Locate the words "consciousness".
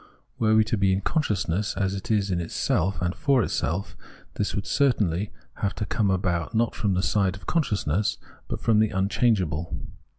1.01-1.77, 7.45-8.17